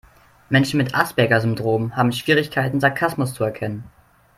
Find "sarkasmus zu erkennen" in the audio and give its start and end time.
2.79-3.83